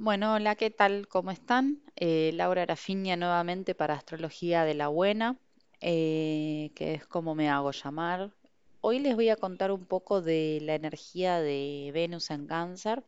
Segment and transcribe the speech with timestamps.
[0.00, 1.08] Bueno, hola, ¿qué tal?
[1.08, 1.82] ¿Cómo están?
[1.96, 5.36] Eh, Laura Arafiña nuevamente para Astrología de la Buena,
[5.80, 8.30] eh, que es como me hago llamar.
[8.80, 13.02] Hoy les voy a contar un poco de la energía de Venus en Cáncer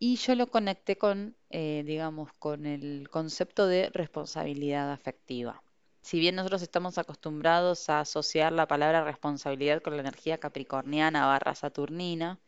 [0.00, 5.62] y yo lo conecté con, eh, digamos, con el concepto de responsabilidad afectiva.
[6.00, 11.54] Si bien nosotros estamos acostumbrados a asociar la palabra responsabilidad con la energía capricorniana barra
[11.54, 12.40] saturnina,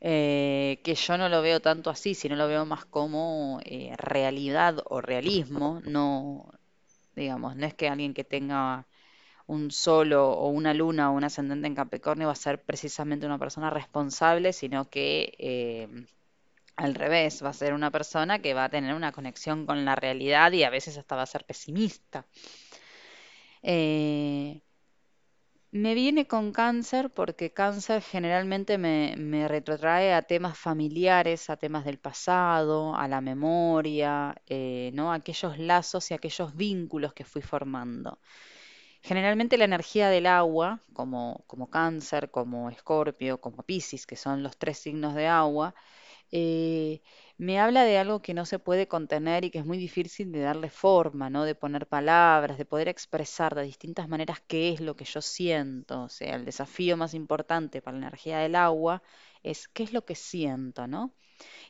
[0.00, 4.82] eh, que yo no lo veo tanto así, sino lo veo más como eh, realidad
[4.86, 6.52] o realismo, no,
[7.16, 8.86] digamos, no es que alguien que tenga
[9.46, 13.38] un solo o una luna o un ascendente en Capricornio va a ser precisamente una
[13.38, 15.88] persona responsable, sino que eh,
[16.78, 19.96] al revés, va a ser una persona que va a tener una conexión con la
[19.96, 22.24] realidad y a veces hasta va a ser pesimista.
[23.62, 24.60] Eh,
[25.70, 31.84] me viene con cáncer porque cáncer generalmente me, me retrotrae a temas familiares, a temas
[31.84, 35.12] del pasado, a la memoria, eh, ¿no?
[35.12, 38.18] Aquellos lazos y aquellos vínculos que fui formando.
[39.02, 44.56] Generalmente la energía del agua, como, como cáncer, como escorpio, como piscis, que son los
[44.58, 45.74] tres signos de agua,
[46.32, 47.02] eh,
[47.38, 50.40] me habla de algo que no se puede contener y que es muy difícil de
[50.40, 51.44] darle forma, ¿no?
[51.44, 56.02] De poner palabras, de poder expresar de distintas maneras qué es lo que yo siento.
[56.02, 59.02] O sea, el desafío más importante para la energía del agua
[59.44, 61.14] es qué es lo que siento, ¿no?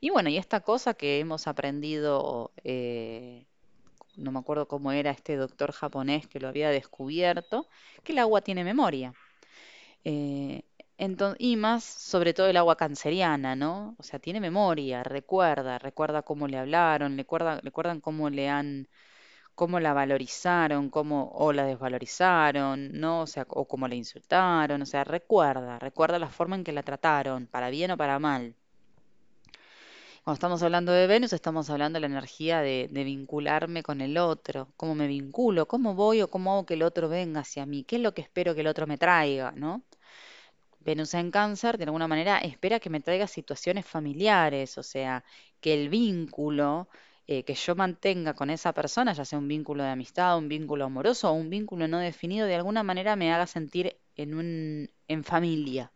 [0.01, 3.47] Y bueno, y esta cosa que hemos aprendido, eh,
[4.17, 7.69] no me acuerdo cómo era este doctor japonés que lo había descubierto,
[8.05, 9.15] que el agua tiene memoria.
[10.05, 10.63] Eh,
[11.39, 13.95] y más sobre todo el agua canceriana, ¿no?
[13.99, 18.89] O sea, tiene memoria, recuerda, recuerda cómo le hablaron, recuerda, recuerdan cómo le han,
[19.55, 23.23] cómo la valorizaron, cómo, o la desvalorizaron, ¿no?
[23.23, 26.83] O sea, o cómo la insultaron, o sea, recuerda, recuerda la forma en que la
[26.83, 28.55] trataron, para bien o para mal.
[30.25, 34.19] Cuando estamos hablando de Venus, estamos hablando de la energía de, de vincularme con el
[34.19, 37.85] otro, cómo me vinculo, cómo voy o cómo hago que el otro venga hacia mí,
[37.85, 39.83] qué es lo que espero que el otro me traiga, ¿no?
[40.89, 45.25] Venus en Cáncer, de alguna manera, espera que me traiga situaciones familiares, o sea,
[45.61, 46.89] que el vínculo
[47.27, 50.87] eh, que yo mantenga con esa persona, ya sea un vínculo de amistad, un vínculo
[50.87, 55.25] amoroso o un vínculo no definido, de alguna manera me haga sentir en un, en
[55.25, 55.93] familia.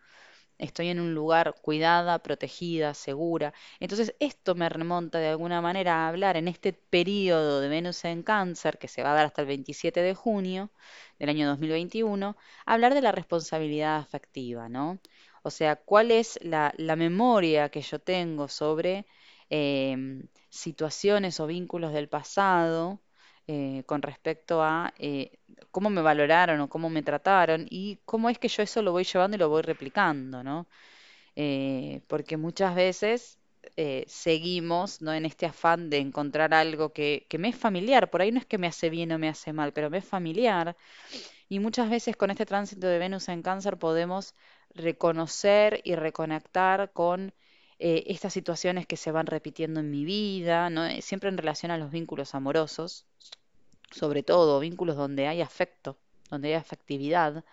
[0.63, 3.53] Estoy en un lugar cuidada, protegida, segura.
[3.81, 8.23] Entonces, esto me remonta de alguna manera a hablar en este periodo de Venus en
[8.23, 10.71] Cáncer, que se va a dar hasta el 27 de junio
[11.19, 12.37] del año 2021,
[12.67, 14.99] hablar de la responsabilidad afectiva, ¿no?
[15.43, 19.07] O sea, cuál es la, la memoria que yo tengo sobre
[19.51, 23.01] em, situaciones o vínculos del pasado
[23.55, 25.31] eh, con respecto a eh,
[25.71, 29.05] cómo me valoraron o cómo me trataron y cómo es que yo eso lo voy
[29.05, 30.67] llevando y lo voy replicando, ¿no?
[31.37, 33.39] Eh, porque muchas veces
[34.07, 35.13] seguimos, ¿no?
[35.15, 38.47] en este afán de encontrar algo que, que me es familiar, por ahí no es
[38.47, 40.77] que me hace bien o me hace mal, pero me es familiar
[41.49, 44.35] y muchas veces con este tránsito de Venus en Cáncer podemos
[44.75, 47.35] reconocer y reconectar con
[47.79, 50.89] estas situaciones que se van repitiendo en mi vida, ¿no?
[51.01, 53.07] Siempre en relación a los vínculos amorosos,
[53.93, 55.99] sobre todo vínculos donde hay afecto,
[56.31, 57.45] donde hay afectividad.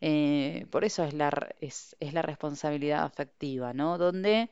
[0.00, 3.98] eh, por eso es la, es la responsabilidad afectiva, ¿no?
[3.98, 4.50] Donde,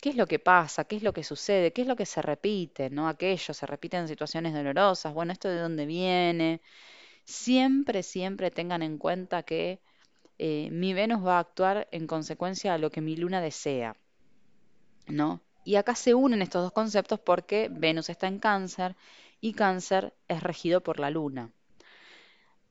[0.00, 0.84] ¿qué es lo que pasa?
[0.84, 1.72] ¿Qué es lo que sucede?
[1.72, 2.90] ¿Qué es lo que se repite?
[2.90, 3.08] ¿No?
[3.08, 5.14] Aquello, se repiten situaciones dolorosas.
[5.14, 6.60] Bueno, ¿esto de dónde viene?
[7.24, 9.80] Siempre, siempre tengan en cuenta que
[10.38, 13.96] eh, mi Venus va a actuar en consecuencia a lo que mi luna desea,
[15.06, 15.40] ¿no?
[15.64, 18.96] Y acá se unen estos dos conceptos porque Venus está en Cáncer
[19.44, 21.50] y Cáncer es regido por la luna.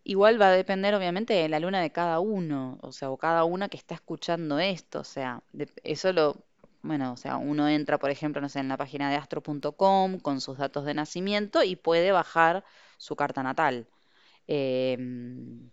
[0.04, 3.44] Igual va a depender obviamente de la luna de cada uno, o sea, o cada
[3.44, 5.44] una que está escuchando esto, o sea,
[5.84, 6.44] eso lo,
[6.82, 10.42] bueno, o sea, uno entra, por ejemplo, no sé, en la página de astro.com con
[10.42, 12.66] sus datos de nacimiento y puede bajar
[12.98, 13.88] su carta natal.
[14.48, 15.70] Em,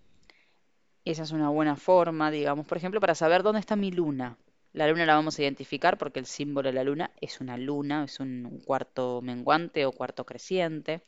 [1.05, 4.37] esa es una buena forma, digamos, por ejemplo, para saber dónde está mi luna.
[4.73, 8.05] La luna la vamos a identificar porque el símbolo de la luna es una luna,
[8.05, 11.03] es un, cuarto menguante o cuarto creciente.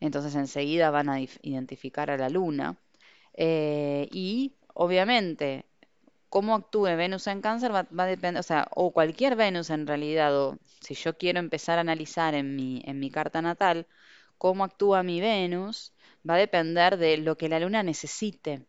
[0.00, 2.76] Entonces enseguida van a identificar a la luna.
[3.34, 5.64] Eh, y obviamente,
[6.28, 9.86] cómo actúe Venus en Cáncer va, va a depender, o sea, o cualquier Venus en
[9.86, 13.86] realidad, o si yo quiero empezar a analizar en mi, en mi carta natal
[14.38, 15.92] cómo actúa mi Venus,
[16.28, 18.66] va a depender de lo que la luna necesite.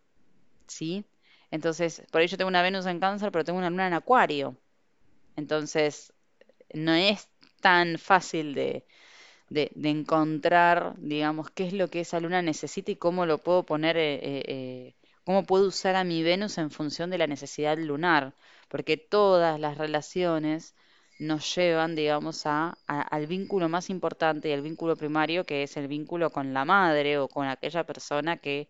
[0.67, 1.05] ¿sí?
[1.51, 4.57] Entonces, por ello tengo una Venus en Cáncer, pero tengo una luna en Acuario.
[5.35, 6.13] Entonces,
[6.73, 7.29] no es
[7.61, 8.85] tan fácil de,
[9.49, 13.97] de- encontrar, digamos, qué es lo que esa luna necesita y cómo lo puedo poner,
[13.97, 18.33] eh, eh, eh, cómo puedo usar a mi Venus en función de la necesidad lunar,
[18.69, 20.75] porque todas las relaciones
[21.19, 25.77] nos llevan, digamos, a, a- al vínculo más importante y el vínculo primario, que es
[25.77, 28.69] el vínculo con la madre o con aquella persona que,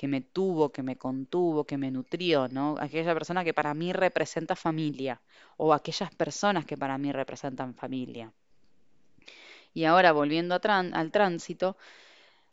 [0.00, 2.74] que me tuvo, que me contuvo, que me nutrió, ¿no?
[2.80, 5.20] Aquella persona que para mí representa familia
[5.58, 8.32] o aquellas personas que para mí representan familia.
[9.74, 11.76] Y ahora, volviendo al tránsito,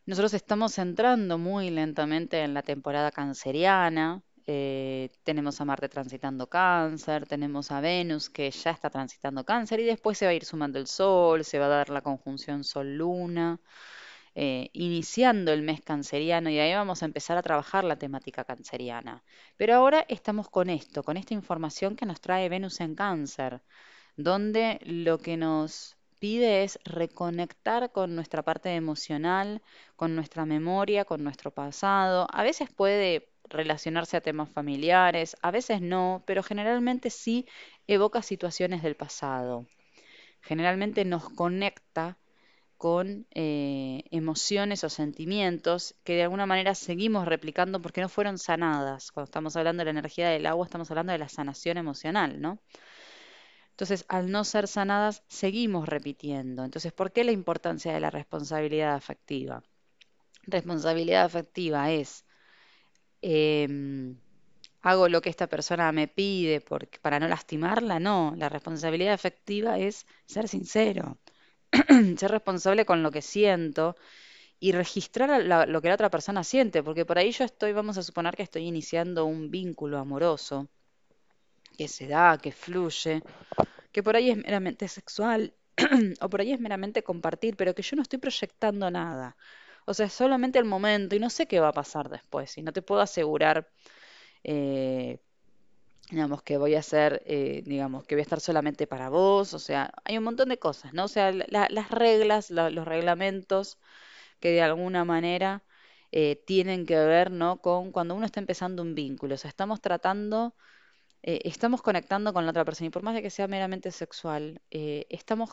[0.05, 4.21] nosotros estamos entrando muy lentamente en la temporada canceriana.
[4.45, 9.85] eh, tenemos a Marte transitando cáncer, tenemos a Venus que ya está transitando cáncer y
[9.85, 13.61] después se va a ir sumando el Sol, se va a dar la conjunción Sol-Luna,
[14.39, 19.23] eh, iniciando el mes canceriano y ahí vamos a empezar a trabajar la temática canceriana.
[19.57, 23.61] Pero ahora estamos con esto, con esta información que nos trae Venus en cáncer
[24.17, 29.61] donde lo que nos pide es reconectar con nuestra parte emocional,
[29.95, 32.27] con nuestra memoria, con nuestro pasado.
[32.31, 37.47] A veces puede relacionarse a temas familiares, a veces no, pero generalmente sí
[37.87, 39.67] evoca situaciones del pasado.
[40.41, 42.17] Generalmente nos conecta
[42.77, 49.11] con eh, emociones o sentimientos que de alguna manera seguimos replicando porque no fueron sanadas.
[49.11, 52.59] Cuando estamos hablando de la energía del agua, estamos hablando de la sanación emocional, ¿no?
[53.71, 56.63] Entonces, al no ser sanadas, seguimos repitiendo.
[56.65, 59.63] Entonces, ¿por qué la importancia de la responsabilidad afectiva?
[60.43, 62.25] Responsabilidad afectiva es,
[63.21, 64.17] em,
[64.81, 66.61] hago lo que esta persona me pide
[67.01, 68.33] para no lastimarla, no.
[68.37, 71.17] La responsabilidad afectiva es ser sincero,
[72.17, 73.95] ser responsable con lo que siento
[74.59, 78.03] y registrar lo que la otra persona siente, porque por ahí yo estoy, vamos a
[78.03, 80.67] suponer que estoy iniciando un vínculo amoroso
[81.77, 83.21] que se da, que fluye
[83.91, 85.55] que por ahí es meramente sexual
[86.21, 89.35] o por ahí es meramente compartir, pero que yo no estoy proyectando nada.
[89.85, 92.61] O sea, es solamente el momento y no sé qué va a pasar después y
[92.61, 93.69] no te puedo asegurar,
[94.43, 95.19] eh,
[96.09, 99.53] digamos, que voy a hacer, eh, digamos, que voy a estar solamente para vos.
[99.53, 101.05] O sea, hay un montón de cosas, ¿no?
[101.05, 103.79] O sea, la- las reglas, la- los reglamentos
[104.39, 105.63] que de alguna manera
[106.13, 107.61] eh, tienen que ver, ¿no?
[107.61, 109.35] Con cuando uno está empezando un vínculo.
[109.35, 110.55] O sea, estamos tratando
[111.23, 114.61] eh, estamos conectando con la otra persona y por más de que sea meramente sexual,
[114.71, 115.51] estamos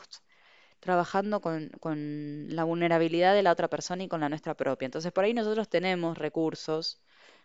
[0.79, 4.85] trabajando con, con la vulnerabilidad de la otra persona y con la nuestra propia.
[4.85, 7.01] Entonces, por ahí nosotros tenemos recursos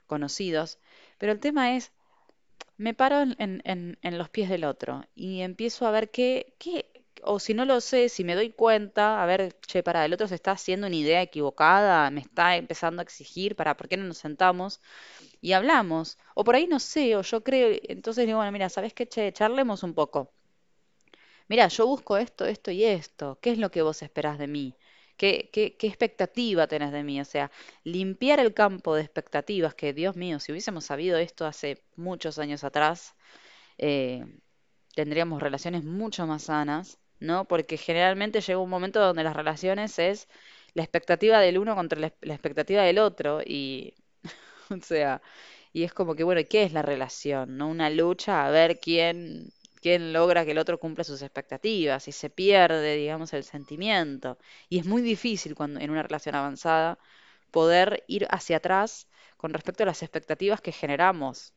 [0.06, 0.78] conocidos,
[1.18, 1.92] pero el tema es,
[2.76, 6.90] me paro en, en- los pies del otro y empiezo a ver qué, qué,
[7.22, 10.26] o si no lo sé, si me doy cuenta, a ver, che, para, el otro
[10.28, 14.04] se está haciendo una idea equivocada, me está empezando a exigir, para, ¿por qué no
[14.04, 14.80] nos sentamos?
[15.42, 16.18] y hablamos.
[16.34, 19.06] O por ahí no sé, o yo creo, entonces digo, bueno, mira, ¿sabes qué?
[19.08, 20.32] Che, charlemos un poco.
[21.48, 23.38] Mira, yo busco esto, esto y esto.
[23.42, 24.74] ¿Qué es lo que vos esperás de mí?
[25.20, 27.20] ¿Qué, qué, qué expectativa tenés de mí?
[27.20, 27.50] O sea,
[27.84, 32.64] limpiar el campo de expectativas, que Dios mío, si hubiésemos sabido esto hace muchos años
[32.64, 33.14] atrás,
[33.78, 34.24] eh,
[34.94, 37.46] tendríamos relaciones mucho más sanas, ¿no?
[37.46, 40.28] Porque generalmente llega un momento donde las relaciones es
[40.74, 43.94] la expectativa del uno contra la, la expectativa del otro y
[44.70, 45.22] O sea,
[45.72, 47.56] y es como que, bueno, ¿qué es la relación?
[47.56, 47.68] ¿No?
[47.68, 52.30] Una lucha a ver quién, quién logra que el otro cumpla sus expectativas y se
[52.30, 54.38] pierde, digamos, el sentimiento.
[54.68, 56.98] Y es muy difícil cuando en una relación avanzada
[57.50, 61.54] poder ir hacia atrás con respecto a las expectativas que generamos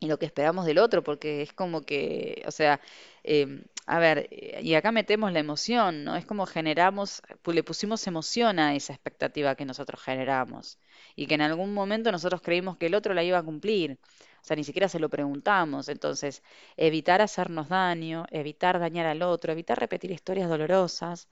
[0.00, 2.80] y lo que esperamos del otro, porque es como que, o sea,
[3.22, 6.16] em, a ver, eh, y acá metemos la emoción, ¿no?
[6.16, 10.78] Es como generamos, le pusimos emoción a esa expectativa que nosotros generamos
[11.16, 13.98] y que en algún momento nosotros creímos que el otro la iba a cumplir.
[14.42, 15.88] O sea, ni siquiera se lo preguntamos.
[15.88, 16.42] Entonces,
[16.76, 21.28] evitar hacernos daño, evitar dañar al otro, evitar repetir historias dolorosas.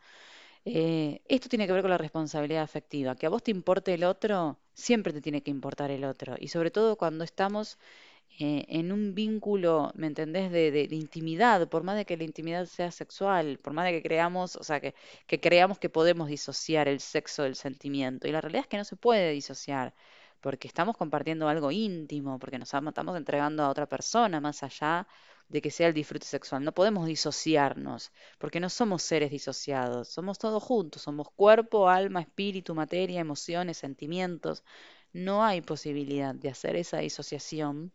[0.65, 3.15] eh, esto tiene que ver con la responsabilidad afectiva.
[3.17, 6.35] Que a vos te importe el otro, siempre te tiene que importar el otro.
[6.39, 7.79] Y sobre todo cuando estamos
[8.41, 12.25] eh, en un vínculo, ¿me entendés?, de, de- de intimidad, por más de que la
[12.25, 14.95] intimidad sea sexual, por más de que creamos, o sea, que,
[15.27, 18.29] que creamos que podemos disociar el sexo del sentimiento.
[18.29, 19.95] Y la realidad es que no se puede disociar,
[20.41, 25.07] porque estamos compartiendo algo íntimo, porque nos am- estamos entregando a otra persona más allá
[25.49, 26.63] de que sea el disfrute sexual.
[26.65, 32.75] No podemos disociarnos, porque no somos seres disociados, somos todos juntos, somos cuerpo, alma, espíritu,
[32.75, 34.63] materia, emociones, sentimientos.
[35.13, 37.93] No hay posibilidad de hacer esa disociación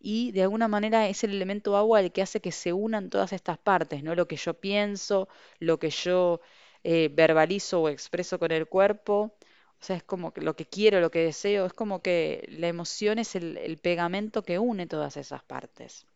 [0.00, 3.32] y de alguna manera es el elemento agua el que hace que se unan todas
[3.32, 4.14] estas partes, ¿no?
[4.14, 6.40] Lo que yo pienso, lo que yo
[6.84, 9.34] eh, verbalizo o expreso con el cuerpo,
[9.80, 12.68] o sea, es como que lo que quiero, lo que deseo, es como que la
[12.68, 16.06] emoción es el, pegamento que une todas esas partes.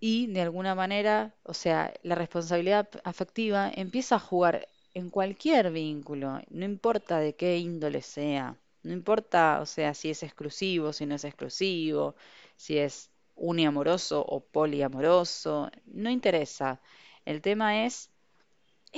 [0.00, 6.40] Y de alguna manera, o sea, la responsabilidad afectiva empieza a jugar en cualquier vínculo,
[6.48, 11.16] no importa de qué índole sea, no importa, o sea, si es exclusivo, si no
[11.16, 12.14] es exclusivo,
[12.56, 16.80] si es uniamoroso o poliamoroso, no interesa.
[17.24, 18.10] El tema es,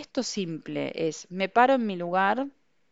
[0.01, 2.49] esto simple, es, me paro en mi lugar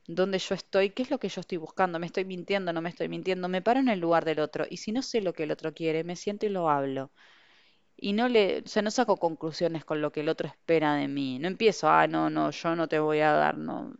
[0.07, 2.89] donde yo estoy, qué es lo que yo estoy buscando, me estoy mintiendo, no me
[2.91, 5.45] estoy mintiendo, me paro en el lugar del otro y si no sé lo que
[5.45, 7.11] el otro quiere, me siento y lo hablo.
[7.97, 11.09] Y no le, o sea, no saco conclusiones con lo que el otro espera de
[11.09, 11.39] mí.
[11.41, 13.95] No empiezo, ah, no, no, yo no te voy a dar, no.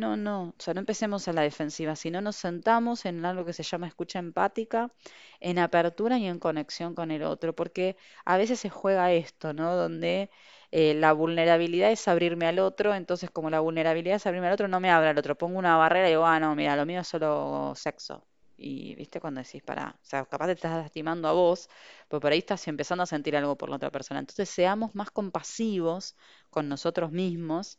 [0.00, 3.52] No, no, o sea, no empecemos a la defensiva, sino nos sentamos en algo que
[3.52, 4.92] se llama escucha empática,
[5.40, 9.74] en apertura y en conexión con el otro, porque a veces se juega esto, ¿no?
[9.76, 10.30] Donde
[10.70, 14.68] eh, la vulnerabilidad es abrirme al otro, entonces como la vulnerabilidad es abrirme al otro,
[14.68, 17.00] no me abra al otro, pongo una barrera y digo, ah, no, mira, lo mío
[17.00, 18.24] es solo sexo.
[18.56, 21.68] Y viste cuando decís, para, o sea, capaz te estás lastimando a vos,
[22.08, 24.20] pero por ahí estás empezando a sentir algo por la otra persona.
[24.20, 26.16] Entonces seamos más compasivos
[26.50, 27.78] con nosotros mismos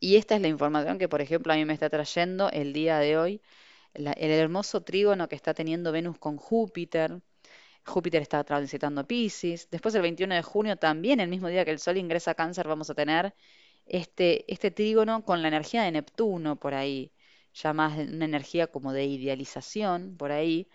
[0.00, 2.98] y esta es la información que, por ejemplo, a mí me está trayendo el día
[2.98, 3.40] de hoy,
[3.94, 7.20] el hermoso trígono que está teniendo Venus con Júpiter.
[7.86, 9.68] Júpiter está transitando Piscis.
[9.70, 12.66] Después, el 21 de junio, también el mismo día que el Sol ingresa a Cáncer,
[12.68, 13.34] vamos a tener
[13.86, 17.12] este, este trígono con la energía de Neptuno por ahí,
[17.54, 20.68] ya más una energía como de idealización por ahí.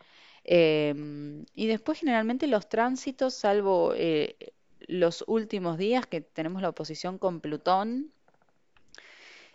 [0.44, 4.38] Em, y después, generalmente, los tránsitos, salvo eh,
[4.80, 8.14] los últimos días que tenemos la oposición con Plutón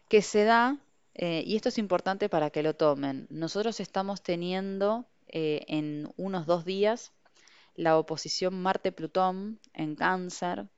[0.09, 0.79] que se da,
[1.15, 6.47] eh, y esto es importante para que lo tomen, nosotros estamos teniendo eh, en unos
[6.47, 7.13] dos días
[7.77, 10.69] la oposición Marte-Plutón en cáncer,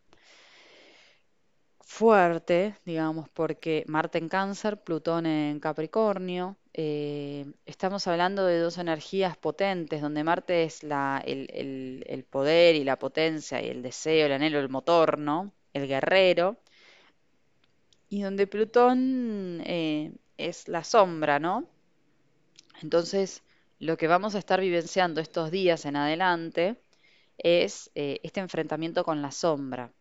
[1.81, 9.37] fuerte, digamos, porque Marte en cáncer, Plutón en Capricornio, eh, estamos hablando de dos energías
[9.37, 14.27] potentes, donde Marte es la, el, el- el poder y la potencia y el deseo,
[14.27, 15.53] el anhelo, el motor, ¿no?
[15.73, 16.59] El guerrero,
[18.09, 21.69] y donde Plutón eh, es la sombra, ¿no?
[22.83, 23.43] Entonces,
[23.79, 26.81] lo que vamos a estar vivenciando estos días en adelante
[27.39, 29.93] es eh, este enfrentamiento con la sombra,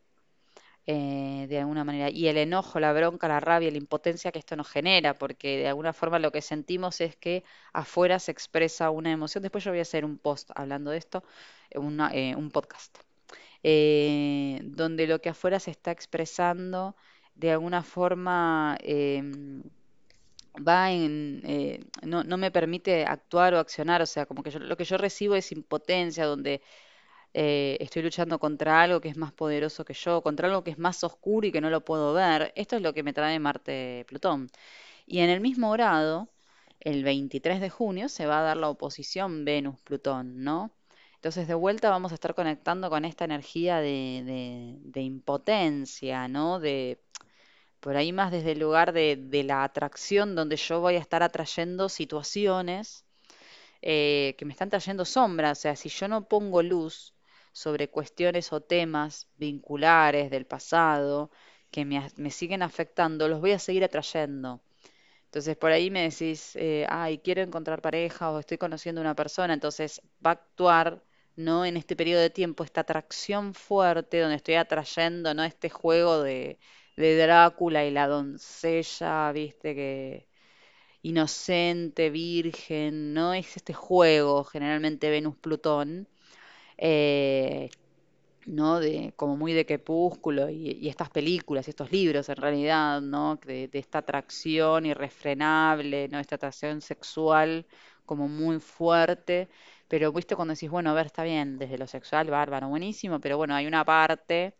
[0.88, 4.56] eh, de alguna manera, y el enojo, la bronca, la rabia, la impotencia que esto
[4.56, 7.44] nos genera, porque de alguna forma lo que sentimos es que
[7.74, 9.42] afuera se expresa una emoción.
[9.44, 11.24] Después yo voy a hacer un post hablando de esto,
[11.76, 12.98] una- un podcast,
[13.64, 16.96] donde lo que afuera se está expresando
[17.36, 19.64] de alguna forma em,
[20.68, 24.78] va en, eh, no, no me permite actuar o accionar, o sea, como que lo
[24.78, 26.62] que yo recibo es impotencia, donde
[27.34, 30.80] eh, estoy luchando contra algo que es más poderoso que yo, contra algo que es
[30.80, 32.54] más oscuro y que no lo puedo ver.
[32.56, 34.50] Esto es lo que me trae Marte-Plutón.
[35.08, 36.30] Y en el mismo grado,
[36.80, 40.72] el 23 de junio, se va a dar la oposición Venus-Plutón, ¿no?
[41.16, 46.60] Entonces, de vuelta vamos a estar conectando con esta energía de, de- de impotencia, ¿no?
[46.60, 47.00] De
[47.86, 51.22] por ahí más desde el lugar de, de la atracción, donde yo voy a estar
[51.22, 53.06] atrayendo situaciones
[53.84, 55.52] eh, que me están trayendo sombra.
[55.52, 57.14] O sea, si yo no pongo luz
[57.52, 61.30] sobre cuestiones o temas vinculares del pasado
[61.70, 64.64] que me, siguen afectando, los voy a seguir atrayendo.
[65.26, 69.54] Entonces por ahí me decís, eh, ay, quiero encontrar pareja o estoy conociendo una persona,
[69.54, 71.04] entonces va a actuar,
[71.36, 71.66] ¿no?
[71.66, 75.44] En este periodo de tiempo, esta atracción fuerte donde estoy atrayendo, ¿no?
[75.44, 76.58] Este juego de,
[76.96, 79.76] de Drácula y la doncella, ¿viste?
[79.76, 80.28] Que
[81.04, 83.34] inocente, virgen, ¿no?
[83.34, 86.08] Es este juego, generalmente Venus-Plutón,
[86.78, 87.70] eh,
[88.46, 88.80] ¿no?
[88.80, 93.38] De, como muy de Crepúsculo y, estas películas, estos libros en realidad, ¿no?
[93.46, 96.20] De, de esta atracción irrefrenable, ¿no?
[96.20, 97.66] Esta atracción sexual
[98.06, 99.50] como muy fuerte,
[99.88, 103.38] pero viste cuando decís, bueno, a ver, está bien, desde lo sexual, bárbaro, buenísimo, pero
[103.38, 104.54] bueno, hay una parte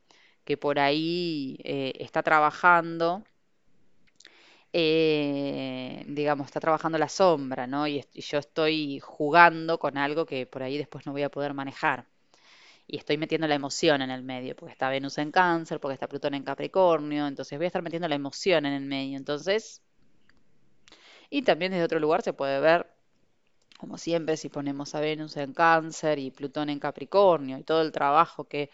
[0.46, 3.24] que por ahí eh, está trabajando
[4.78, 7.88] eh, digamos, está trabajando la sombra, ¿no?
[7.88, 12.08] Y, yo estoy jugando con algo que por ahí después no voy a poder manejar.
[12.88, 16.08] Y estoy metiendo la emoción en el medio, porque está Venus en Cáncer, porque está
[16.10, 19.18] Plutón en Capricornio, entonces voy a estar metiendo la emoción en el medio.
[19.18, 19.82] Entonces,
[21.30, 22.88] y también desde otro lugar se puede ver,
[23.78, 27.94] como siempre, si ponemos a Venus en Cáncer y Plutón en Capricornio y todo el
[27.94, 28.70] trabajo que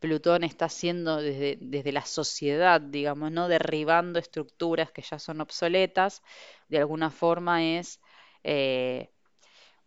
[0.00, 3.48] Plutón está haciendo desde, desde la sociedad, digamos, ¿no?
[3.48, 6.22] Derribando estructuras que ya son obsoletas,
[6.68, 8.00] de alguna forma es
[8.44, 9.10] eh,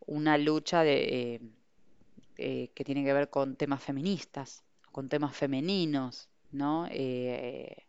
[0.07, 1.41] una lucha de, eh,
[2.37, 6.87] eh, que tiene que ver con temas feministas, con temas femeninos, ¿no?
[6.91, 7.88] Eh,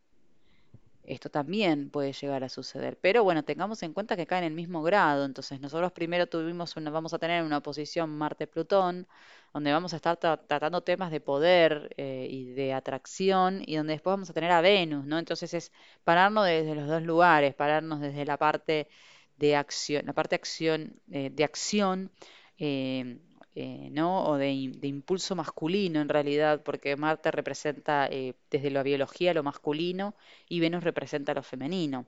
[1.13, 2.99] esto también puede llegar a suceder.
[3.01, 5.25] Pero bueno, tengamos en cuenta que cae en el mismo grado.
[5.25, 9.07] Entonces, nosotros primero tuvimos una, vamos a tener una posición Marte-Plutón,
[9.53, 13.95] donde vamos a estar tra- tratando temas de poder eh, y de atracción, y donde
[13.95, 15.19] después vamos a tener a Venus, ¿no?
[15.19, 15.73] Entonces es
[16.05, 18.89] pararnos desde los dos lugares, pararnos desde la parte
[19.37, 22.13] de acción, la parte acción, eh, de acción,
[22.59, 23.19] eh,
[23.61, 24.25] eh, ¿no?
[24.27, 30.15] O de, impulso masculino en realidad, porque Marte representa eh, desde la biología lo masculino
[30.49, 32.07] y Venus representa lo femenino.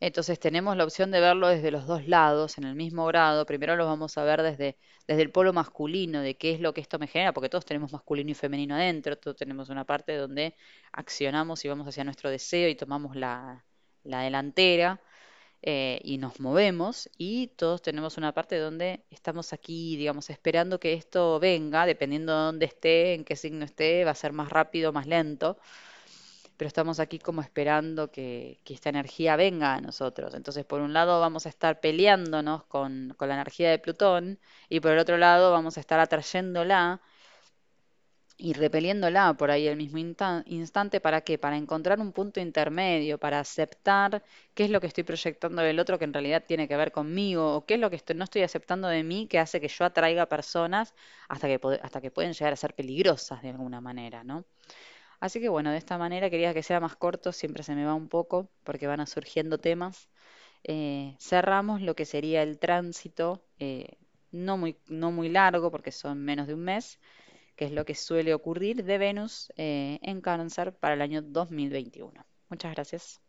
[0.00, 3.46] Entonces tenemos la opción de verlo desde los dos lados, en el mismo grado.
[3.46, 6.80] Primero lo vamos a ver desde, desde el polo masculino, de qué es lo que
[6.82, 10.54] esto me genera, porque todos tenemos masculino y femenino adentro, todos tenemos una parte donde
[10.92, 13.64] accionamos y vamos hacia nuestro deseo y tomamos la,
[14.02, 15.00] la delantera
[15.66, 20.92] eh, y nos movemos, y todos tenemos una parte donde estamos aquí, digamos, esperando que
[20.92, 24.92] esto venga, dependiendo de dónde esté, en qué signo esté, va a ser más rápido,
[24.92, 25.56] más lento
[26.56, 30.34] pero estamos aquí como esperando que, que, esta energía venga a nosotros.
[30.34, 34.80] Entonces, por un lado vamos a estar peleándonos con, con la energía de Plutón y
[34.80, 37.00] por el otro lado vamos a estar atrayéndola
[38.36, 41.00] y repeliéndola por ahí el mismo instante.
[41.00, 41.38] ¿Para qué?
[41.38, 44.22] Para encontrar un punto intermedio, para aceptar
[44.54, 47.56] qué es lo que estoy proyectando del otro que en realidad tiene que ver conmigo,
[47.56, 50.26] o qué es lo que no estoy aceptando de mí que hace que yo atraiga
[50.26, 50.94] personas
[51.28, 54.44] hasta que, hasta que pueden llegar a ser peligrosas de alguna manera, ¿no?
[55.20, 57.94] Así que bueno, de esta manera quería que sea más corto, siempre se me va
[57.94, 60.08] un poco porque van a surgiendo temas.
[60.64, 63.96] Eh, cerramos lo que sería el tránsito, eh,
[64.32, 66.98] no muy, no muy largo porque son menos de un mes,
[67.56, 72.26] que es lo que suele ocurrir de Venus eh, en Cáncer para el año 2021.
[72.48, 73.23] Muchas gracias.